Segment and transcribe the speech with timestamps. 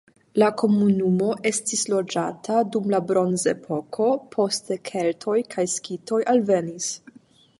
[0.41, 6.89] La komunumo estis loĝata dum la bronzepoko, poste keltoj kaj skitoj alvenis.